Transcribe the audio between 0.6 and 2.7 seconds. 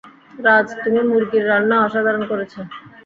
তুমি মুরগির রান্না অসাধারণ করেছ।